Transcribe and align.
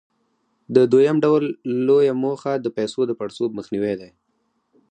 د 0.75 0.77
دویم 0.91 1.17
ډول 1.25 1.43
لویه 1.87 2.13
موخه 2.23 2.53
د 2.59 2.67
پیسو 2.77 3.01
د 3.07 3.11
پړسوب 3.19 3.49
مخنیوى 3.59 3.93
دی. 4.01 4.09